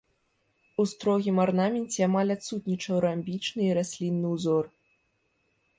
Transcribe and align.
У 0.83 0.85
строгім 0.91 1.41
арнаменце 1.43 1.99
амаль 2.09 2.33
адсутнічаў 2.37 2.95
рамбічны 3.07 3.61
і 3.69 3.73
раслінны 3.79 4.27
ўзор. 4.37 4.63